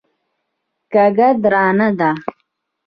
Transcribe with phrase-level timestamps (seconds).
[0.91, 2.09] کږه درانه ده.